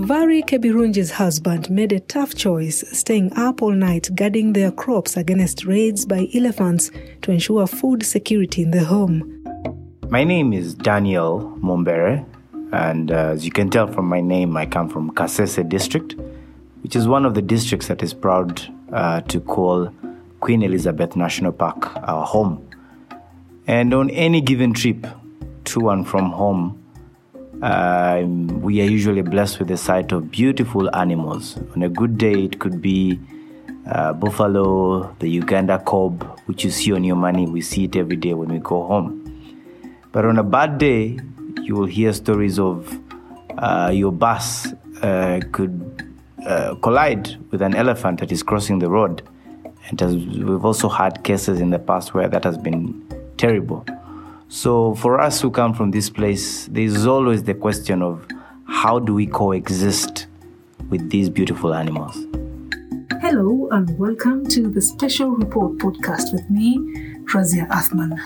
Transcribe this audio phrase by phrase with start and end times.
[0.00, 5.64] Varry Kebirungi's husband made a tough choice, staying up all night guarding their crops against
[5.64, 6.90] raids by elephants
[7.22, 9.42] to ensure food security in the home.
[10.10, 12.26] My name is Daniel Mumbere,
[12.72, 16.14] and uh, as you can tell from my name, I come from Kasese district,
[16.82, 18.60] which is one of the districts that is proud
[18.92, 19.90] uh, to call
[20.40, 22.68] Queen Elizabeth National Park our home.
[23.66, 25.06] And on any given trip
[25.64, 26.85] to and from home,
[27.62, 31.56] uh, we are usually blessed with the sight of beautiful animals.
[31.74, 33.18] On a good day, it could be
[33.86, 37.46] uh, buffalo, the Uganda kob, which you see on your money.
[37.46, 39.22] We see it every day when we go home.
[40.12, 41.18] But on a bad day,
[41.62, 42.98] you will hear stories of
[43.58, 46.12] uh, your bus uh, could
[46.44, 49.22] uh, collide with an elephant that is crossing the road.
[49.88, 50.00] And
[50.48, 53.84] we've also had cases in the past where that has been terrible.
[54.48, 58.24] So for us who come from this place, there's always the question of
[58.68, 60.28] how do we coexist
[60.88, 62.14] with these beautiful animals?
[63.20, 66.76] Hello and welcome to the Special Report podcast with me,
[67.24, 68.16] Razia Athman.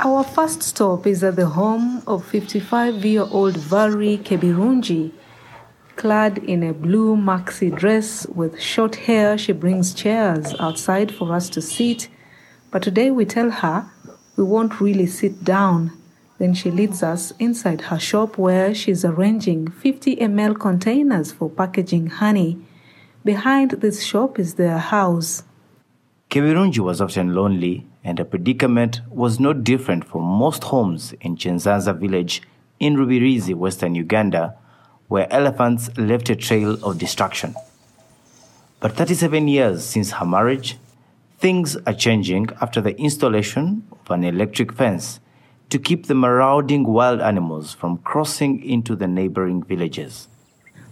[0.00, 5.10] Our first stop is at the home of 55 year old Varry Kebirungi.
[5.96, 11.48] Clad in a blue maxi dress with short hair, she brings chairs outside for us
[11.48, 12.08] to sit
[12.70, 13.90] but today we tell her
[14.36, 15.92] we won't really sit down.
[16.38, 22.06] Then she leads us inside her shop where she's arranging 50 ml containers for packaging
[22.06, 22.58] honey.
[23.24, 25.42] Behind this shop is their house.
[26.30, 31.98] Kebirungi was often lonely, and her predicament was no different from most homes in Chenzaza
[31.98, 32.42] village
[32.78, 34.54] in Rubirizi, western Uganda,
[35.08, 37.54] where elephants left a trail of destruction.
[38.80, 40.76] But 37 years since her marriage,
[41.38, 45.20] Things are changing after the installation of an electric fence
[45.70, 50.26] to keep the marauding wild animals from crossing into the neighboring villages.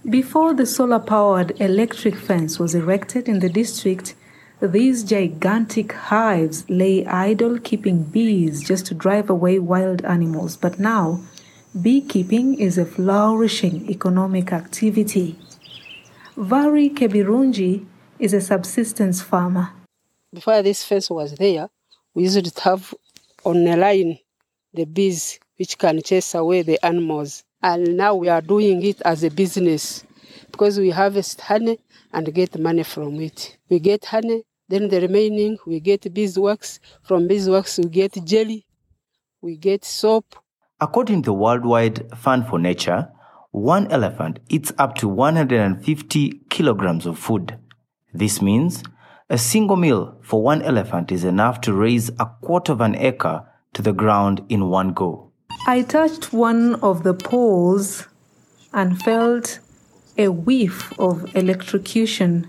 [0.08, 4.14] Before the solar powered electric fence was erected in the district,
[4.62, 10.56] these gigantic hives lay idle, keeping bees just to drive away wild animals.
[10.56, 11.22] But now,
[11.82, 15.40] beekeeping is a flourishing economic activity.
[16.36, 17.84] Varry Kebirungi
[18.20, 19.72] is a subsistence farmer
[20.36, 21.70] before this fence was there,
[22.12, 22.94] we used to have
[23.42, 24.18] on a line
[24.74, 27.42] the bees which can chase away the animals.
[27.62, 30.04] And now we are doing it as a business
[30.52, 31.78] because we harvest honey
[32.12, 33.56] and get money from it.
[33.70, 36.80] We get honey, then the remaining we get beeswax.
[37.02, 38.66] From beeswax we get jelly,
[39.40, 40.36] we get soap.
[40.82, 43.08] According to the Worldwide Fund for Nature,
[43.52, 47.58] one elephant eats up to 150 kilograms of food.
[48.12, 48.82] This means
[49.28, 53.44] a single meal for one elephant is enough to raze a quarter of an acre
[53.72, 55.32] to the ground in one go.
[55.66, 58.06] I touched one of the poles
[58.72, 59.58] and felt
[60.16, 62.48] a whiff of electrocution.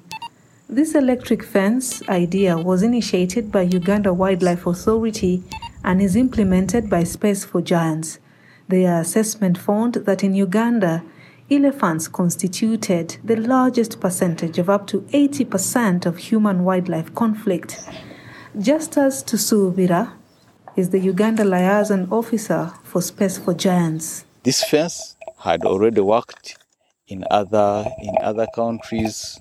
[0.69, 5.43] This electric fence idea was initiated by Uganda Wildlife Authority
[5.83, 8.19] and is implemented by Space for Giants.
[8.67, 11.03] Their assessment found that in Uganda,
[11.49, 17.79] elephants constituted the largest percentage of up to 80% of human wildlife conflict.
[18.59, 20.11] Just Justus Tusubira
[20.75, 24.25] is the Uganda liaison officer for Space for Giants.
[24.43, 26.57] This fence had already worked
[27.07, 29.39] in other in other countries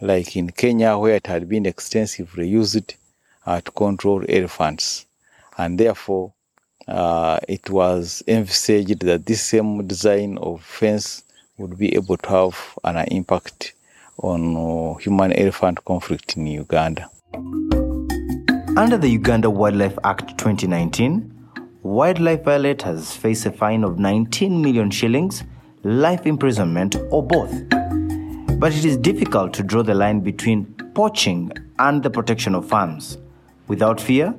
[0.00, 2.94] like in Kenya where it had been extensively used
[3.46, 5.06] uh, to control elephants
[5.56, 6.32] and therefore
[6.88, 11.22] uh, it was envisaged that this same design of fence
[11.58, 13.74] would be able to have an impact
[14.18, 17.10] on uh, human elephant conflict in Uganda.
[18.76, 21.34] Under the Uganda Wildlife Act 2019,
[21.82, 25.42] wildlife violators face a fine of 19 million shillings,
[25.82, 27.52] life imprisonment, or both.
[28.60, 33.18] But it is difficult to draw the line between poaching and the protection of farms.
[33.66, 34.34] Without fear,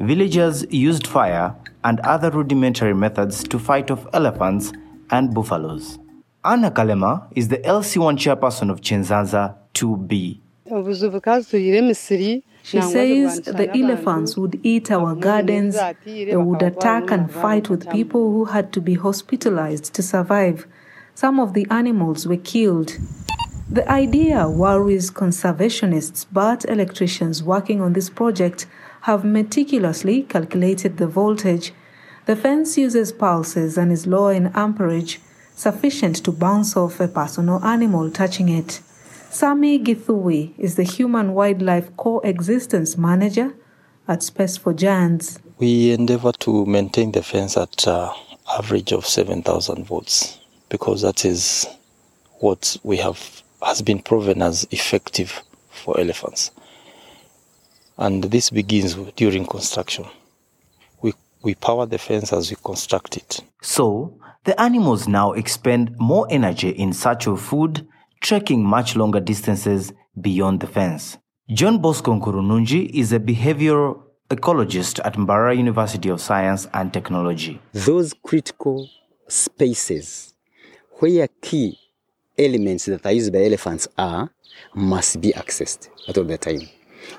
[0.00, 4.72] villagers used fire and other rudimentary methods to fight off elephants
[5.10, 5.98] and buffaloes.
[6.44, 10.38] Anna Kalema is the LC1 chairperson of Chenzaza 2B.
[12.62, 18.30] She says the elephants would eat our gardens, they would attack and fight with people
[18.30, 20.68] who had to be hospitalized to survive.
[21.12, 22.96] Some of the animals were killed.
[23.68, 28.66] The idea worries conservationists, but electricians working on this project
[29.02, 31.72] have meticulously calculated the voltage.
[32.26, 35.20] The fence uses pulses and is low in amperage
[35.58, 38.80] sufficient to bounce off a person or animal touching it.
[39.30, 43.52] Sami Githui is the Human Wildlife Coexistence Manager
[44.06, 45.38] at Space for Giants.
[45.58, 48.12] We endeavor to maintain the fence at uh,
[48.56, 50.38] average of 7,000 volts
[50.68, 51.66] because that is
[52.38, 56.52] what we have has been proven as effective for elephants.
[57.96, 60.06] And this begins during construction.
[61.42, 63.40] We, we power the fence as we construct it.
[63.62, 67.86] So, the animals now expend more energy in search of food,
[68.20, 71.18] trekking much longer distances beyond the fence.
[71.50, 77.60] John Bosco Nkurunungi is a behavioral ecologist at Mbarara University of Science and Technology.
[77.72, 78.88] Those critical
[79.28, 80.34] spaces
[81.00, 81.78] where key
[82.38, 84.30] elements that are used by elephants are
[84.74, 86.68] must be accessed at all the time.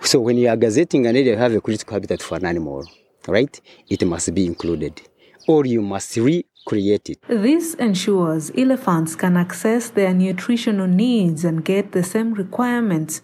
[0.02, 2.86] So when you are gazetting an area, you have a critical habitat for an animal,
[3.28, 3.60] right?
[3.90, 5.02] It must be included.
[5.48, 7.20] Or you must recreate it.
[7.28, 13.22] This ensures elephants can access their nutritional needs and get the same requirements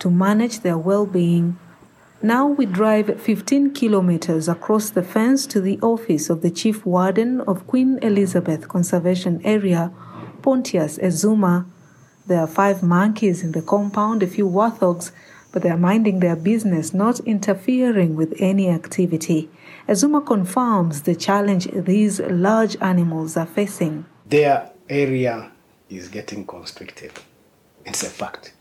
[0.00, 1.58] to manage their well-being.
[2.22, 7.42] Now we drive 15 kilometers across the fence to the office of the chief warden
[7.42, 9.92] of Queen Elizabeth Conservation Area,
[10.40, 11.66] Pontius Ezuma.
[12.26, 15.12] There are five monkeys in the compound, a few warthogs,
[15.54, 19.48] but they are minding their business, not interfering with any activity.
[19.88, 24.04] Ezuma confirms the challenge these large animals are facing.
[24.26, 25.52] Their area
[25.88, 27.12] is getting constricted.
[27.86, 28.52] It's a fact.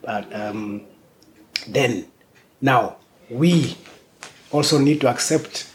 [0.00, 0.86] But um,
[1.68, 2.06] then,
[2.62, 2.96] now,
[3.28, 3.76] we
[4.52, 5.70] also need to accept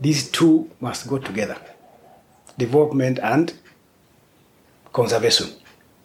[0.00, 1.56] these two must go together
[2.58, 3.54] development and
[4.92, 5.50] conservation.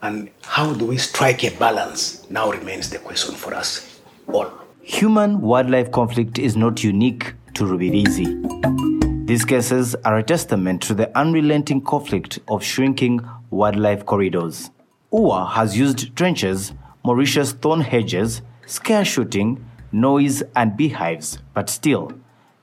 [0.01, 4.49] And how do we strike a balance now remains the question for us all.
[4.81, 9.27] Human wildlife conflict is not unique to Rubirizi.
[9.27, 13.19] These cases are a testament to the unrelenting conflict of shrinking
[13.51, 14.71] wildlife corridors.
[15.11, 16.73] UWA has used trenches,
[17.03, 22.11] Mauritius thorn hedges, scare shooting, noise, and beehives, but still,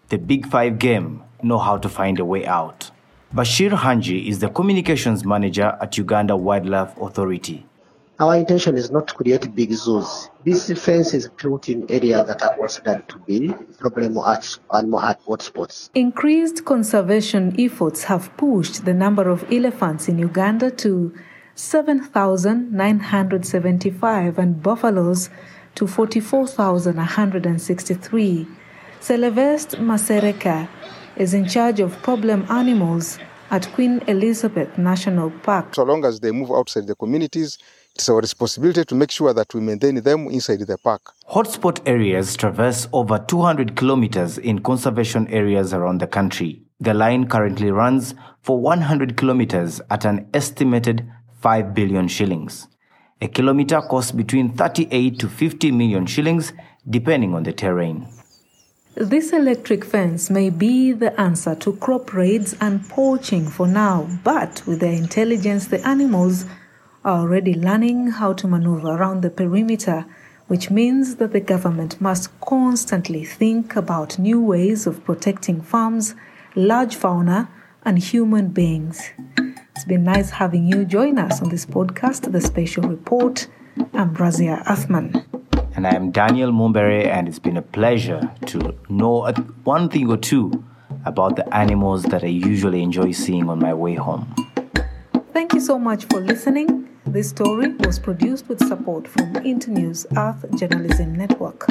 [0.09, 2.91] the Big Five game know how to find a way out.
[3.35, 7.67] Bashir Hangi is the communications manager at Uganda Wildlife Authority.
[8.21, 10.31] Our intention is not to create big zoos.
[10.45, 14.17] This fence is built in areas that are considered to be problem
[14.73, 15.91] animal hotspots.
[15.95, 21.13] Increased conservation efforts have pushed the number of elephants in Uganda to
[21.57, 25.31] 7,975 and buffaloes
[25.75, 28.47] to 44,163.
[29.01, 30.69] Celeste Masereka
[31.17, 33.19] is in charge of problem animals
[33.51, 35.75] at Queen Elizabeth National Park.
[35.75, 37.59] So long as they move outside the communities,
[37.95, 41.15] it's our responsibility to make sure that we maintain them inside the park.
[41.31, 46.63] Hotspot areas traverse over 200 kilometers in conservation areas around the country.
[46.81, 51.11] The line currently runs for 100 kilometers at an estimated
[51.41, 52.69] 5 billion shillings.
[53.23, 56.53] A kilometer costs between 38 to 50 million shillings
[56.89, 58.07] depending on the terrain.
[58.99, 64.63] This electric fence may be the answer to crop raids and poaching for now, but
[64.67, 66.47] with their intelligence, the animals
[67.05, 70.07] are already learning how to maneuver around the perimeter,
[70.47, 76.15] which means that the government must constantly think about new ways of protecting farms,
[76.55, 77.51] large fauna,
[77.85, 79.11] and human beings.
[79.75, 83.47] It's been nice having you join us on this podcast, The Special Report.
[83.93, 85.46] I'm Razia Athman.
[85.77, 89.31] And I am Daniel Mumbere, and it's been a pleasure to know
[89.65, 90.65] one thing or two
[91.05, 94.35] about the animals that I usually enjoy seeing on my way home.
[95.35, 96.89] Thank you so much for listening.
[97.05, 101.69] This story was produced with support from Internews Earth Journalism Network.